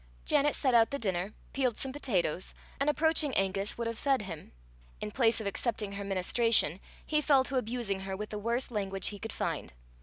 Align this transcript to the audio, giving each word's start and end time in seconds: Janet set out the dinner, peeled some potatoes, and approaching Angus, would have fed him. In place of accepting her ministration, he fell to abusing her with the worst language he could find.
Janet 0.25 0.55
set 0.55 0.73
out 0.73 0.89
the 0.89 0.97
dinner, 0.97 1.31
peeled 1.53 1.77
some 1.77 1.93
potatoes, 1.93 2.55
and 2.79 2.89
approaching 2.89 3.35
Angus, 3.35 3.77
would 3.77 3.85
have 3.85 3.99
fed 3.99 4.23
him. 4.23 4.51
In 4.99 5.11
place 5.11 5.39
of 5.39 5.45
accepting 5.45 5.91
her 5.91 6.03
ministration, 6.03 6.79
he 7.05 7.21
fell 7.21 7.43
to 7.43 7.57
abusing 7.57 7.99
her 7.99 8.17
with 8.17 8.31
the 8.31 8.39
worst 8.39 8.71
language 8.71 9.09
he 9.09 9.19
could 9.19 9.31
find. 9.31 9.73